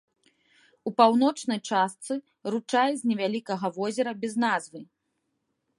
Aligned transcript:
У 0.89 0.93
паўночнай 1.01 1.59
частцы 1.73 2.13
ручай 2.55 2.89
з 3.01 3.11
невялікага 3.11 3.67
возера 3.79 4.11
без 4.25 4.33
назвы. 4.47 4.79